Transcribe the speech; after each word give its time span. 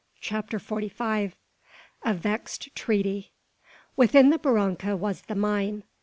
CHAPTER 0.19 0.57
FORTY 0.57 0.89
FIVE. 0.89 1.35
A 2.01 2.15
VEXED 2.15 2.75
TREATY. 2.75 3.31
Within 3.95 4.31
the 4.31 4.39
barranca 4.39 4.97
was 4.97 5.21
the 5.21 5.35
mine. 5.35 5.83